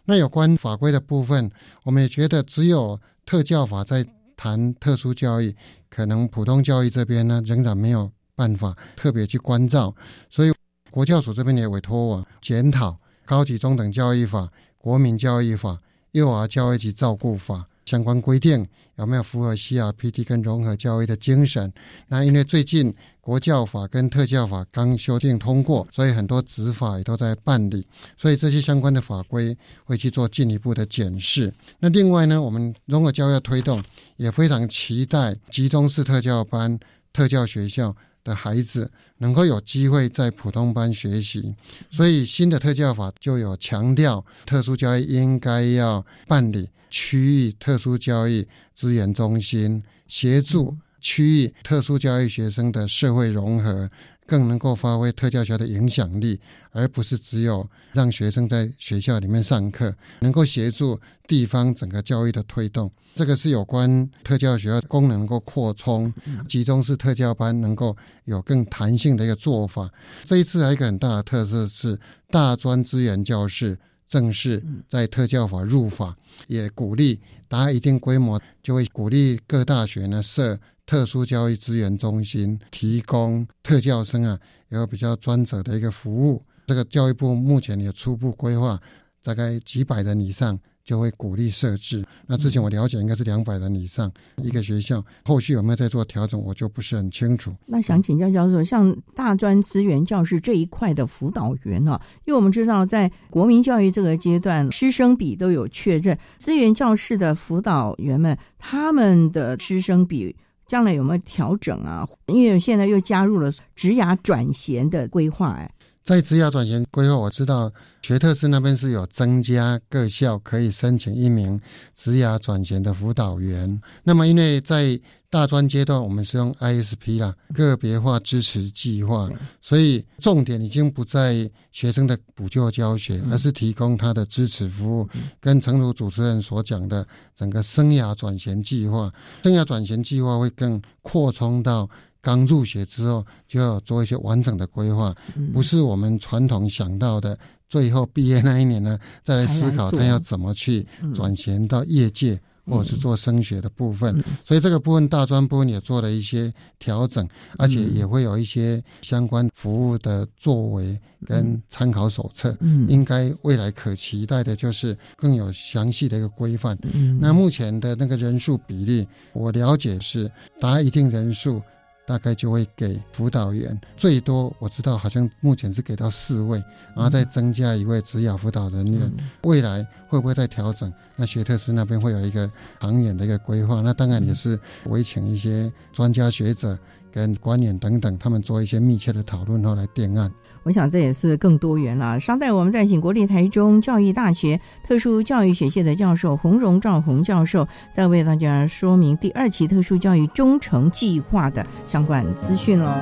[0.07, 1.49] 那有关法规的部分，
[1.85, 4.05] 我们也觉得只有特教法在
[4.37, 5.55] 谈特殊教育，
[5.90, 9.94] 可能普通教育这边呢仍然没有办法特别去关照，
[10.31, 10.53] 所以
[10.90, 14.50] 国教署这边也委托我检讨高级中等教育法。
[14.83, 15.79] 国民教育法、
[16.12, 21.70] 幼儿教育及照顾法相关规定有没有符合 CRPD 跟融合教育的精神？
[22.09, 31.53] 那因为最近国教法跟特教法刚修订通过，所以很多执法也都在办理，所以这些相关的法规会去做进一步的检视。
[31.79, 33.83] 那另外呢，我们融合教育推动
[34.21, 36.79] 也非常期待集中式特教班、
[37.13, 37.97] 特教学校。
[38.23, 41.55] 的孩子能够有机会在普通班学习，
[41.91, 53.91] 所以新的特教法就有强调，特殊教育应该要办理区域特殊教育资源中心，协助区域特殊教育学生的社会融合。
[54.31, 56.38] 更能够发挥特教学的影响力，
[56.71, 62.88] 而不是只有让学生在学校里面上课，能够协助地方整个教育的推动。
[63.16, 66.14] 这个是有关特教学校功能能够扩充，
[66.49, 69.90] 集中式特教班能够有更弹性的一个做法。
[70.25, 71.99] 这一次还有一个很大的特色是
[72.31, 73.77] 大专资源教室
[74.11, 76.14] 正式在特教法入法，
[76.49, 80.59] 也鼓励达一定规模就会鼓励各大学呢设。
[80.87, 84.37] 特殊教育资源中心提供特教生啊，
[84.70, 86.44] 有比较专责的一个服务。
[86.66, 88.81] 这个教育部目前也初步规划，
[89.23, 90.59] 大概几百人以上
[90.90, 92.05] 就会鼓励设置。
[92.26, 97.55] 那之前我了解应该是两百人以上一个学校，后续有没有在做调整，我就不是很清楚。
[97.64, 102.00] 那想请教教授，像大专资源教师这一块的辅导员呢？
[102.24, 110.35] 因为我们知道，在国民教育这个阶段，师生比都有确认，资源教室的辅导员们他们的师生比。
[110.66, 112.07] 将来有没有调整啊？
[112.29, 115.68] 因为现在又加入了职涯转衔的规划，哎，
[116.03, 121.61] 在职涯转型规划，我知道学特斯那边是有增加各校可以申请一名
[121.95, 123.81] 职涯转型的辅导员。
[124.03, 135.09] 那么，因为在大专阶段，我们是用 ISP 啦，个别化支持计划，所以重点已经不在学生的补救教学，而是提供他的支持服务。
[135.39, 139.13] 跟陈如主持人所讲的整个生涯转型计划，
[139.45, 141.89] 生涯转型计划会更扩充到
[142.21, 145.15] 刚入学之后就要做一些完整的规划，
[145.53, 152.41] 不是我们传统想到的最后毕业那一年呢再来思考他要怎么去转型到业界。
[152.66, 157.27] 或者是做升学的部分，所以这个部分大专部分也做了一些调整，
[157.59, 160.97] 而且也会有一些相关服务的作为
[161.27, 162.57] 跟参考手册。
[162.61, 166.79] 嗯，应该未来可期待的就是更有详细的一个规范。
[166.83, 171.61] 嗯，那目前的那个人数比例，我了解是达一定人数。
[172.07, 176.62] 大概就会给辅导员最多，我知道好像目前是给到四位，
[176.94, 179.12] 然后再增加一位职业辅导人员。
[179.42, 180.92] 未来会不会再调整？
[181.16, 183.80] 那学特斯那边会有一个长远的一个规划。
[183.80, 186.78] 那当然也是我会请一些专家学者。
[187.12, 190.32] 跟官员等等，他们做一些密切的讨论后来定案。
[190.63, 192.19] 我想这也是更多元了。
[192.21, 202.93] 稍待，我们再请国立台中教育大学特殊教育学系的教授洪荣赵洪教授，再为大家说明第二期特殊教育忠诚计划的相关资讯喽。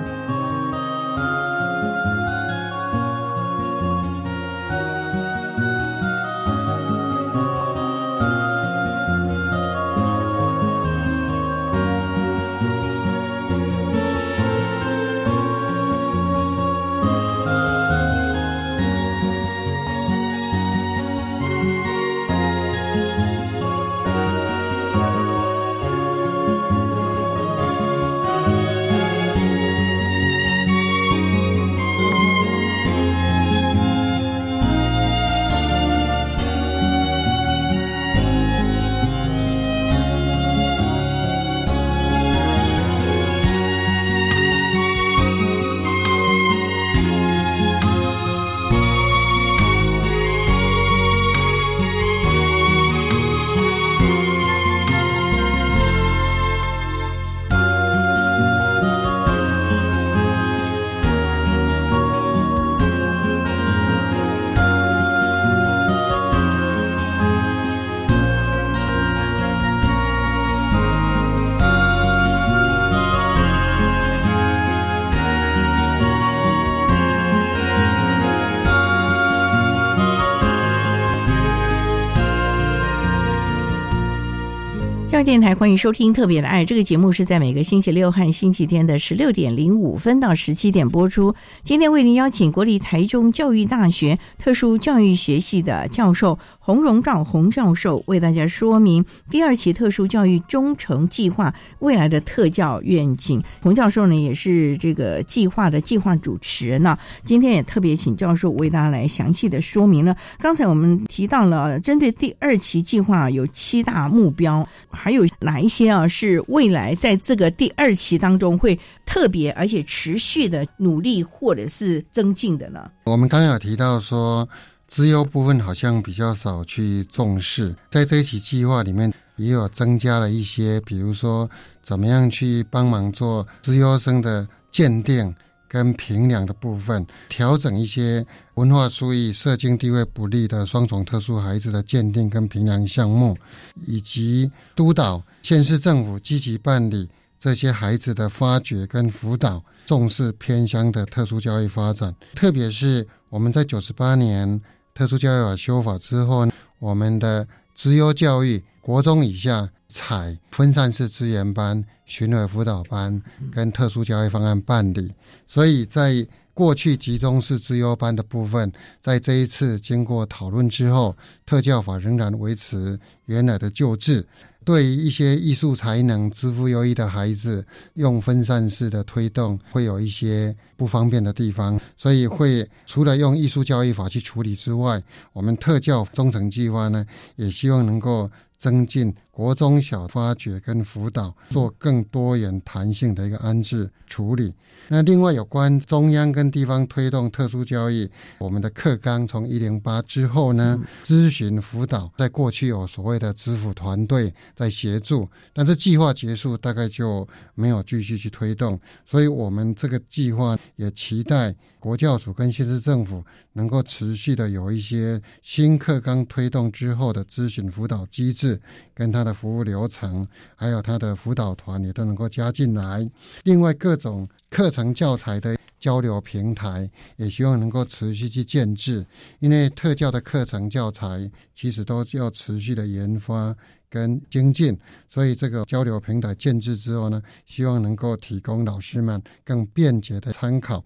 [85.29, 91.35] 电台欢迎收听《特别的爱》这个节目，是在每个星期六和星期天的十六点零五分到十七点播出。
[91.63, 103.43] 今天为您邀请国立台中教育大学特殊教育学系的教授洪荣照洪教授，为大家说明第二期特殊教育忠诚计划未来的特教愿景。
[103.61, 106.97] 洪教授呢，也是这个计划的计划主持人呢。
[107.27, 110.17] 今天也特别请教授为大家来详细的说明呢。
[110.39, 114.67] 刚才我们提到了，针对第二期计划有七大目标。
[114.91, 116.09] 还有有哪一些啊？
[116.09, 122.91] 是未来在这个第二期当中会特别而且持续的努力或者是增进的呢？
[123.05, 124.49] 我们刚有提到说，
[124.87, 131.51] 资优部分好像比较少去重视，在这一期计划里面也有增加了一些，比如说
[131.83, 135.35] 怎么样去帮忙做资优生的鉴定。
[135.71, 138.25] 跟评量的部分，调整一些
[138.59, 143.39] 文化疏于社经地位不利的双重特殊孩子的鉴定跟评量项目，
[143.87, 152.13] 以及督导县市政府积极办理这些孩子的发掘跟辅导，重视偏乡的特殊教育发展。
[152.35, 154.61] 特别是我们在九十八年
[154.93, 156.49] 特殊教育法修法之后，
[156.81, 157.47] 我们的
[157.77, 159.71] 资优教育国中以下。
[159.91, 165.11] 采分散式资源班、巡回辅导班跟特殊教育方案办理，
[165.47, 166.15] 所以在
[166.59, 174.27] 过去集中式资优班的部分，在这一次经过讨论之后，特教法仍然维持原来的旧制。
[174.65, 185.01] 对于一些艺术才能、支付优异的孩子，用分散式的推动会有一些不方便的地方，所以会除了用艺术教育法去处理之外，
[185.33, 187.07] 我们特教忠诚计划呢，
[187.37, 188.29] 也希望能够。
[188.61, 194.53] 增进国中小发掘跟辅导，做更多元弹性的一个安置处理。
[194.89, 207.25] 那另外有关中央跟地方推动特殊教育，我们的课纲从一零八之后呢，咨询辅导在过去有所谓的支付团队在协助，但是计划结束大概就
[207.55, 211.55] 没有继续去推动，所以我们这个计划也期待。
[211.81, 218.61] 国教署跟县市政府能够持续的有一些新课纲推动之后的咨询辅导机制，
[218.93, 220.27] 跟他的服务流程，
[220.57, 223.09] 还有他的辅导团也都能够加进来。
[223.45, 229.05] 另外，各种课程教材的交流平台，也希望能够持续去建制，
[229.41, 233.55] 因为特教的课程教材其实都要持续的研发。
[233.91, 240.85] 跟精进，所以这个交流平台建制之后呢，希望能够提供老师们更便捷的参考。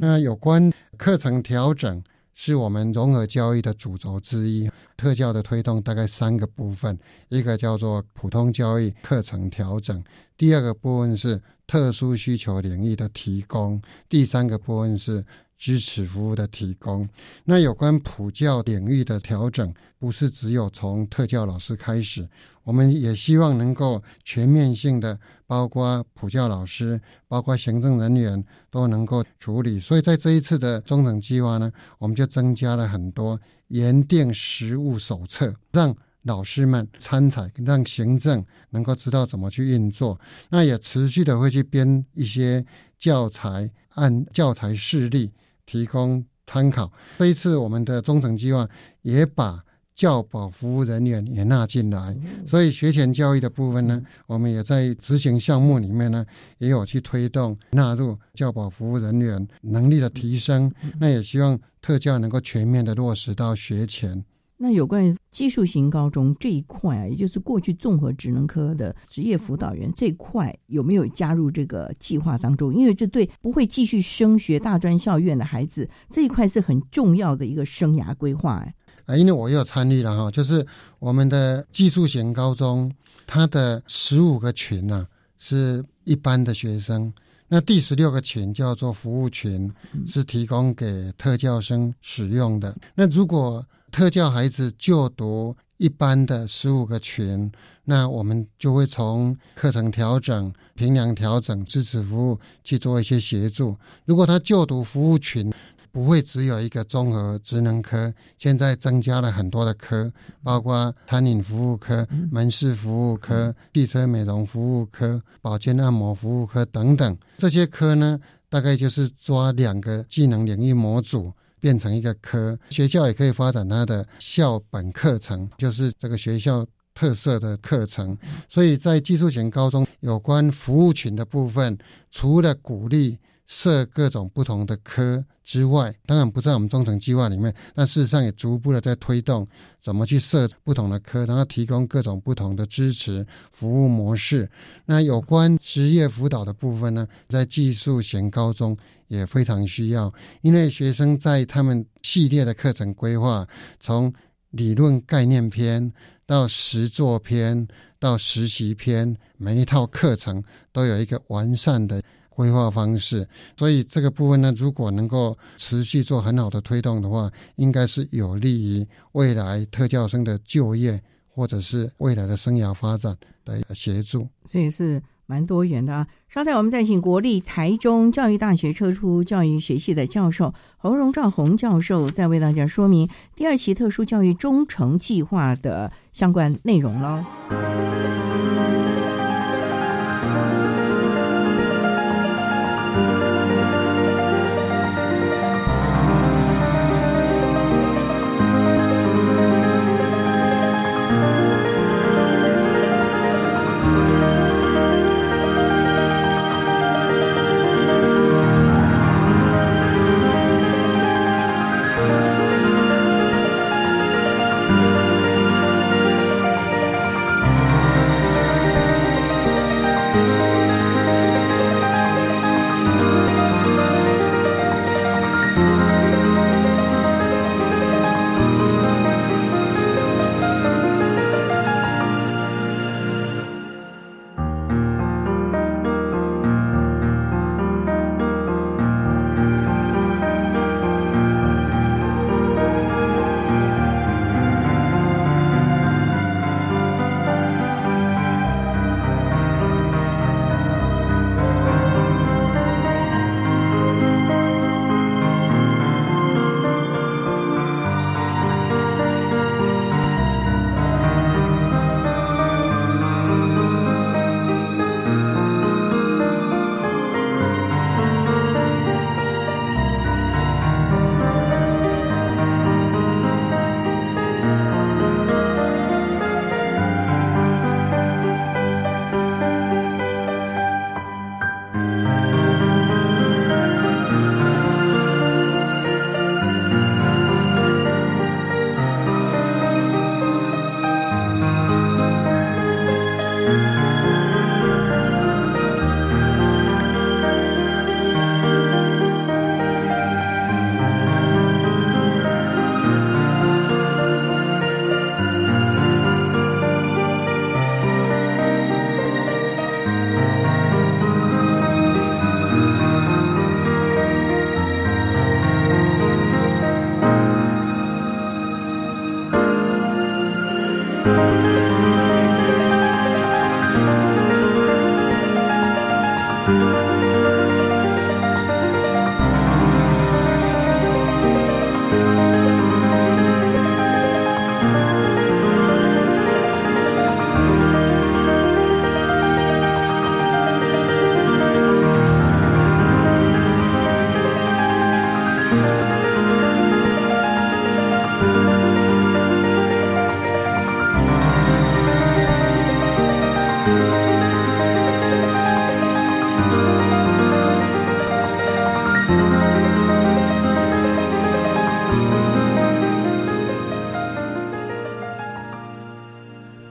[0.00, 0.68] 那有关
[0.98, 2.02] 课程调整，
[2.34, 4.70] 是我们融合交易的主轴之一。
[4.96, 10.02] 特教的推动大概三个部分，一个叫做普通交易课程调整，
[10.36, 15.24] 第二个部分是特殊需求领域的提供，第三个部分是。
[15.60, 17.06] 支持服务的提供，
[17.44, 22.26] 那有关普教领域的调整，不是只有从特教老师开始，
[22.64, 26.98] 我们也希望能够全面性的，包括普教老师，
[27.28, 29.78] 包括行政人员都能够处理。
[29.78, 33.38] 所以在这一次的中等计划呢，我们就增加了很多
[33.68, 40.18] 研定实务手册，让老师们参采，让行政能够知道怎么去运作。
[40.48, 42.64] 那也持续的会去编一些
[42.98, 45.30] 教材，按教材示例。
[45.70, 46.90] 提供参考。
[47.20, 48.68] 这一次我们的中层计划
[49.02, 49.62] 也把
[49.94, 56.26] 教保服务人员也纳进来，所以学前教育的部分呢，我们也在执行项目里面呢，
[56.58, 60.72] 也有去推动纳入教保服务人员能力的提升。
[60.98, 64.24] 那也希望特教能够全面的落实到学前。
[64.62, 72.74] 那有关于技术型高中这一块啊，也就是过去综合职能科的职业辅导员这一块，有没有加入这个计划当中？
[72.74, 78.56] 因为这对不会继续升学大专校院的孩子，这一块是很重要的一个生涯规划。
[78.58, 78.74] 哎，
[79.06, 80.66] 啊，因为我有参与了哈，就是
[80.98, 82.92] 我们的技术型高中，
[83.26, 85.08] 它的十五个群呢
[85.38, 87.10] 是一般的学生，
[87.48, 89.72] 那第十六个群叫做服务群，
[90.06, 92.76] 是提供给特教生使用的。
[92.94, 97.50] 那如果特教孩子就读一般的十五个群，
[97.84, 103.76] 那我们就会从课程调整、评量调整、支持服务去做一些协助。
[104.04, 105.52] 如果他就读服务群，
[105.90, 110.12] 不会只有一个综合职能科，现在增加了很多的科，
[110.42, 117.18] 包括餐饮服务科、门市服务科、汽车美容服务科、保健按摩服务科等等。
[117.38, 121.32] 这些科呢，大概就是抓两个技能领域模组。
[121.60, 128.16] 变成一个科，学校也可以发展它的校本课程，就是这个学校特色的课程。
[128.48, 131.78] 所以在技术型高中有关服务群的部分，
[132.10, 133.18] 除了鼓励
[133.50, 139.44] 设各种不同的科之外，当然不在我们中程计划里面，但事实上也逐步的在推动
[139.82, 144.48] 怎么去设不同的科，然后提供各种不同的支持服务模式。
[144.86, 148.78] 那有关职业辅导的部分呢，在技术型高中
[149.08, 153.44] 也非常需要，因为学生在他们系列的课程规划，
[153.80, 154.14] 从
[154.50, 155.92] 理论概念篇
[156.24, 157.66] 到实作篇
[157.98, 160.40] 到实习篇，每一套课程
[160.72, 162.00] 都有一个完善的。
[162.40, 173.14] 规划方式，所以这个部分呢，如果能够持续做很好的推动的话，应该是有利于未来特教生的就业或者是未来的生涯发展
[173.44, 174.26] 的协助。
[174.46, 176.06] 所以是蛮多元的啊。
[176.30, 187.22] 稍待，我们再请国立台中教育大学特殊教育学系的教授侯荣照洪教授，再为大家说明第二期特殊教育忠诚计划的相关内容喽。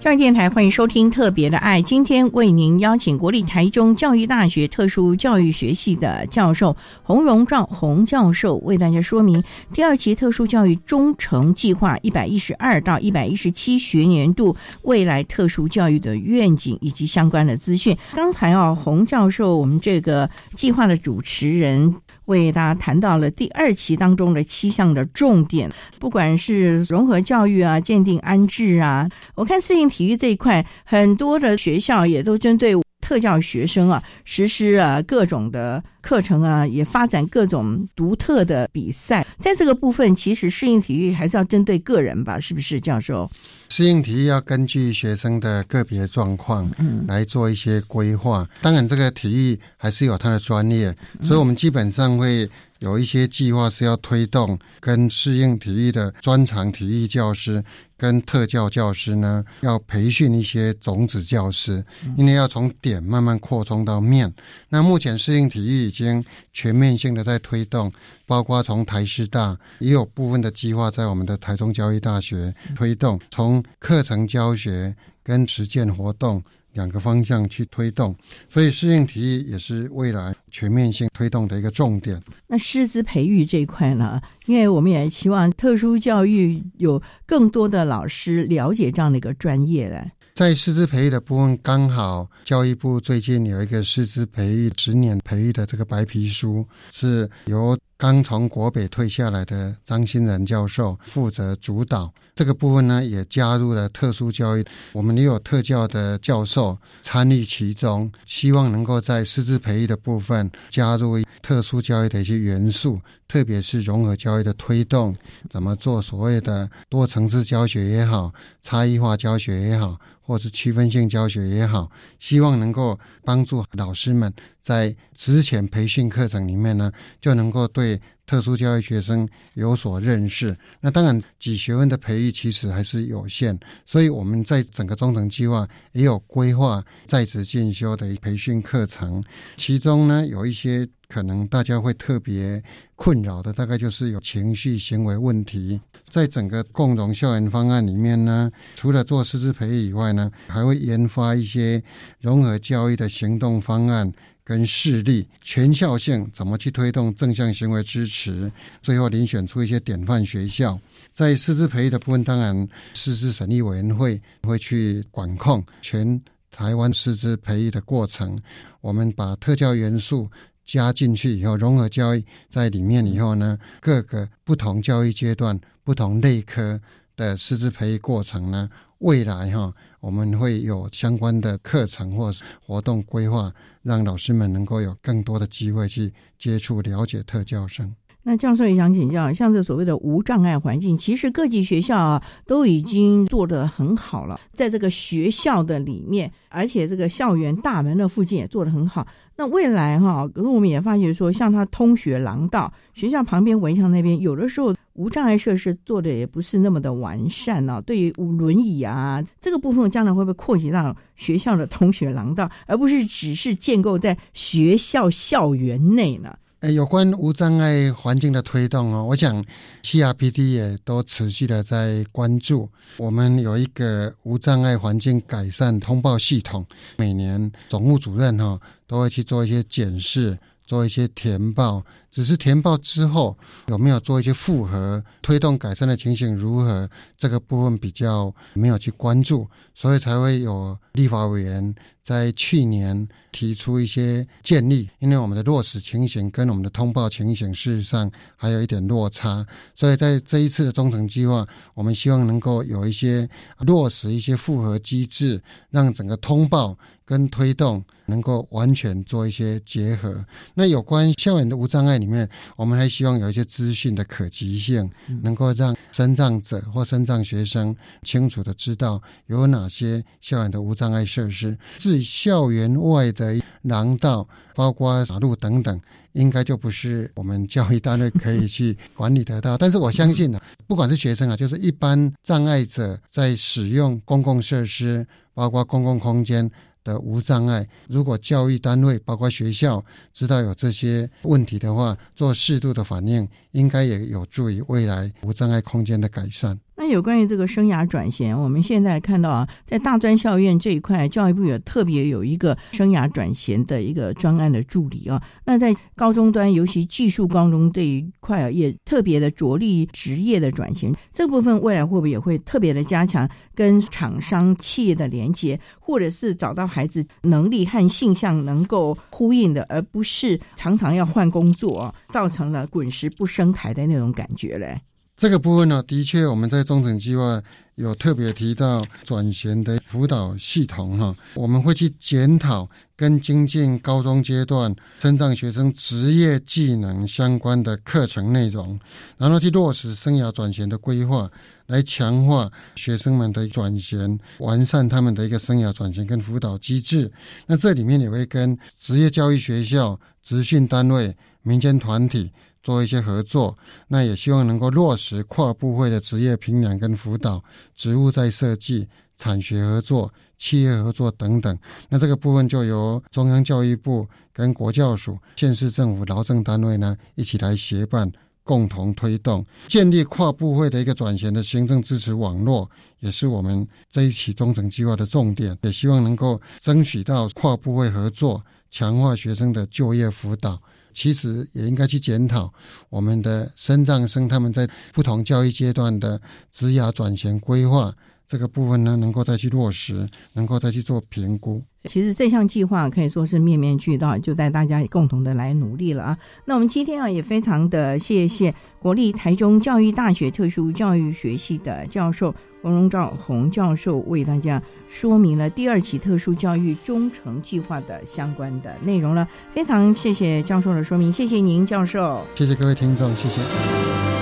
[0.10, 17.96] 教育电台欢迎收听《特别的爱》，今天为您邀请国立台中教育大学特殊教育学系的教授洪荣照洪教授，为大家说明第二期特殊教育忠诚计划一百一十二到一百一十七学年度未来特殊教育的愿景以及相关的资讯。
[18.16, 21.94] 刚才啊，洪教授，我们这个计划的主持人。
[22.26, 32.74] 为大家谈到了第二期当中的七项的重点，不管是融合教育啊、鉴定安置啊，我看适应体育这一块，很多的学校也都针对。
[33.02, 39.26] 特教学生啊，实施啊各种的课程啊，也发展各种独特的比赛。
[39.40, 43.28] 在这个部分，其实适应体育还是要针对个人吧，是不是，教授？
[43.70, 48.48] 适应体育要根据学生的个别状况，嗯，来做一些规划。
[48.62, 52.48] 当然，这个体育还是有它的专业，所以我们基本上会
[52.78, 57.64] 有一些计划是要推动跟适应体育的专长体育教师。
[58.00, 61.84] 跟特教教师呢，要培训一些种子教师，
[62.16, 64.34] 因为要从点慢慢扩充到面。
[64.70, 66.24] 那目前适应体育已经
[66.54, 67.92] 全面性的在推动，
[68.26, 76.42] 包括从台师大也有部分的计划在我们的台中教育大学推动，从课程教学跟实践活动。
[76.80, 78.16] 两个方向去推动，
[78.48, 82.22] 所以适应体育也是未来全面性推动的一个重点。
[82.48, 84.22] 那师资培育这一块呢？
[84.46, 90.10] 因为我们也期望特殊教育有更多的老师了解这样的一个专业嘞。
[90.34, 97.78] 在师资培育的部分，刚好教育部最近有一个师资培育十年培育的这个白皮书，是由。
[98.00, 104.66] 刚从国北退下来的张新仁教授负责主导这个部分呢，也加入了特殊教育。
[104.94, 115.14] 我们也有特教的教授参与其中，希望能够在师资培育的部分加入特殊教育的一些元素，特别是融合教育的推动，
[115.50, 118.32] 怎么做所谓的多层次教学也好，
[118.64, 120.00] 差异化教学也好。
[120.22, 121.90] 或是区分性教学也好，
[122.20, 124.32] 希望能够帮助老师们
[124.70, 130.56] 在之前培训课程里面呢，就能够对特殊教育学生有所认识。
[130.80, 139.24] 那当然，几学问的培育其实还是有限，所以我们在整个中层计划也有规划在职进修的培训课程，
[139.58, 140.88] 其中呢有一些。
[141.12, 142.62] 可能大家会特别
[142.96, 145.82] 困扰的，大概就是有情绪行为问题。
[146.08, 151.82] 在整个共融校园方案里面呢，除了做师资培育以外呢，还会研发一些
[152.22, 154.12] 融合教育的行动方案
[154.50, 160.80] 跟事例，全校性怎么去推动正向行为支持，最后遴选出一些典范学校。
[161.14, 166.20] 在师资培育的部分，当然师资审议委员会会去管控全
[166.50, 168.36] 台湾师资培育的过程。
[168.82, 170.28] 我们把特教元素。
[170.66, 176.80] 加进去以后，融合教育在里面以后呢，各个不同教育阶段、不同类科
[177.20, 182.34] 的师资培育过程呢，未来哈，我们会有相关的课程或
[182.66, 183.54] 活动规划，
[183.84, 187.94] 让老师们能够有更多的机会去接触、了解特教生。
[188.24, 199.08] 那教授也想请教，像这所谓的无障碍环境，其实各级学校啊都已经做得很好了，在这个学校的里面，而且这个校园大门的附近也做得很好。
[199.38, 207.82] 那未来哈，可是我们也发觉说，像它通学廊道，学校旁边围墙那边，有的时候无障碍设施做的也不是那么的完善呢。
[207.82, 216.36] 对于轮椅啊这个部分，将来会不会扩及到学校的通学廊道，而不是只是建构在学校校园内呢？
[216.62, 219.44] 呃，有关无障碍环境的推动哦，我想
[219.84, 222.70] CRPD 也都持续的在关注。
[222.98, 226.66] 我们有一个无障碍环境改善通报系统，
[226.98, 230.38] 每年总务主任哈都会去做一些检视。
[230.70, 233.38] 做一些填报，只是填报之后
[233.68, 236.90] 有没有做一些复核推动改善的情形如何？
[237.18, 244.90] 这个部分比较没有去关注，所以才会有立法委员在去年提出一些建议。
[245.00, 249.46] 因为我们的落实情形跟我们的通报情形事实上还有一点落差，
[249.76, 253.30] 所以在这一次的中层计划，我们希望能够有一些
[253.60, 256.78] 落实一些复核机制，让整个通报。
[257.10, 260.24] 跟推动能够完全做一些结合。
[260.54, 264.90] 那有关校园的无障碍里面，我们还希望有一些资讯的可及性，
[265.22, 271.58] 能够让身障者或身障学生清楚的知道有哪些校园的无障碍设施。
[271.78, 275.80] 至于校园外的廊道，包括马路等等，
[276.14, 279.58] 应该就不是我们教育单位可以去管理得到。
[279.58, 286.50] 但是我相信呢， 不管是学生啊，就是一般障碍者在使用公共设施，包括公共空间。
[286.84, 296.60] 的无障碍，如果教育单位包括学校知道有这些问题的话，做适度的反应，应该也有助于未来无障碍空间的改善。
[296.82, 305.22] 那有关于这个生涯转型，我们现在看到啊，在大专校院这一块，教育部也特别有一个生涯转型的一个专案的助理啊。
[305.44, 310.96] 那在高中端，尤其技术高中这一块啊，也特别的着力职业的转型。
[311.12, 324.80] 这部分未来会不会也会特别的加强跟厂商企业的连接，或者是找到孩子能力和性向能够呼应的，而不是常常要换工作，造成了滚石不升台的那种感觉嘞？
[325.20, 327.44] 这个部分呢，的确我们在中层计划
[327.76, 338.80] 有特别提到转型的辅导系统哈，我们会去检讨跟精进高中阶段增障学生职业技能相关的课程内容，
[339.18, 341.30] 然后去落实生涯转型的规划，
[341.68, 347.12] 来强化学生们的转型，完善他们的一个生涯转型跟辅导机制。
[347.46, 351.14] 那这里面也会跟职业教育学校、职训单位。
[351.42, 352.30] 民间团体
[352.62, 353.58] 做一些合作，
[353.88, 357.44] 那也希望能够落实跨部会的职业评量跟辅导、
[357.76, 358.88] 职务再设计、
[359.18, 361.58] 产学合作、企业合作等等。
[361.90, 368.12] 那这个部分就由中央教育部跟国教署、县市政府劳政单位呢一起来协办。
[368.42, 372.68] 共同推动建立跨部会的一个转型的行政支持网络，
[373.00, 375.56] 也是我们这一期中程计划的重点。
[375.62, 380.60] 也希望能够争取到跨部会合作，强化学生的就业辅导。
[380.94, 382.52] 其实也应该去检讨
[382.90, 386.20] 我们的升障生他们在不同教育阶段的
[386.52, 387.96] 职涯转型规划
[388.30, 391.64] 这个部分呢，能够再去落实，能够再去做评估。
[391.86, 396.18] 其实这项计划可以说是面面俱到，就带大家共同的来努力了啊！
[396.46, 409.28] 那我们今天啊也非常的谢谢国立台中教育大学特殊教育学系的教授洪荣照洪教授为大家说明了第二期特殊教育忠诚计划的相关的内容了。
[409.56, 414.19] 非常谢谢教授的说明，谢谢您教授，谢谢各位听众，谢谢。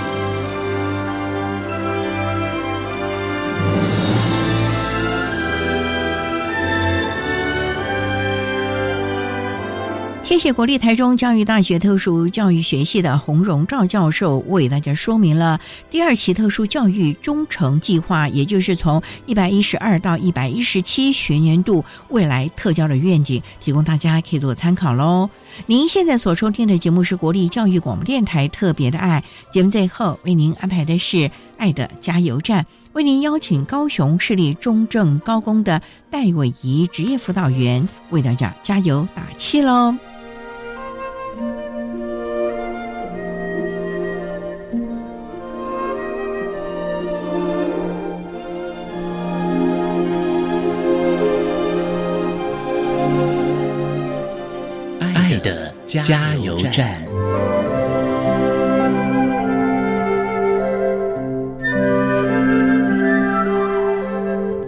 [10.28, 15.58] 谢谢国立台中教育大学特殊教育学系的洪荣照教授为大家说明了
[15.88, 25.30] 第二期特殊教育忠诚计划，也就是从一百一十二到一百一十七学年度未来特教的愿景，提供大家可以做参考喽。
[25.64, 39.96] 您现在所收听的节目是国立教育广播电台特别的爱节目，最后为您安排的是爱的加油站，为您邀请高雄市立中正高工的戴伟仪职业辅导员为大家加油打气喽。
[55.88, 57.02] 加油站。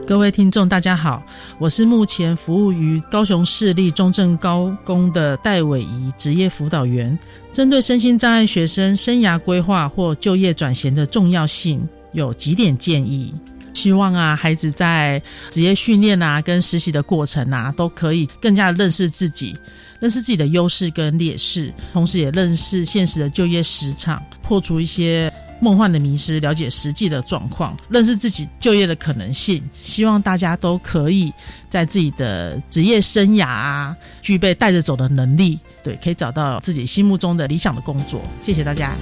[0.07, 1.23] 各位听众，大家好，
[1.59, 7.16] 我是目前服务于高雄市立中正高工的戴伟仪职业辅导员。
[7.53, 13.35] 针对身心障碍学生生涯规划或就业转型的重要性，有几点建议。
[13.75, 19.57] 希望啊，孩子在职业训练啊、跟实习的过程啊，都可以更加认识自己。
[20.01, 29.62] 认识自己的优势跟劣势，同时也认识现实的就业市场，破除一些梦幻的迷失，了解实际的状况，认识自己就业的可能性。
[29.83, 31.31] 希望大家都可以
[31.68, 38.23] 在自己的职业生涯啊，具备带着走的能力，对，可以找到自己心目中的理想的工作。
[38.41, 38.95] 谢谢大家。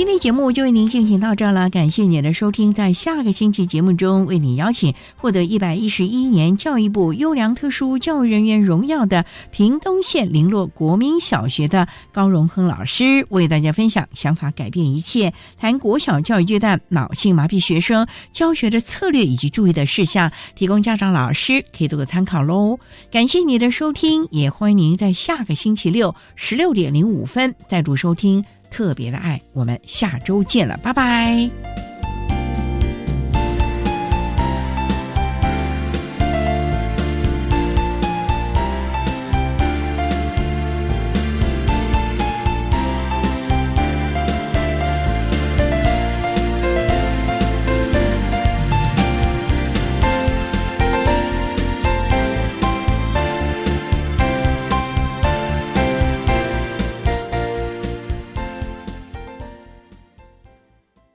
[0.00, 2.72] 今天节目就为您进行到这儿了，感谢您的收听。
[2.72, 15.30] 在下个星期节目中，为你邀请获得一百一十一年教育部优良特殊教育人员荣耀的屏东县林落国民小学的高荣亨老师，为大家分享“想法改变一切”，
[15.60, 22.78] 谈国小教育阶段脑性麻痹学生教学的策略以及注意的事项，提供家长老师可以做个参考喽。
[23.12, 28.42] 感谢你的收听，也欢迎您在下个星期六十六点零五分再度收听。
[28.70, 31.89] 特别的爱，我们下周见了，拜拜。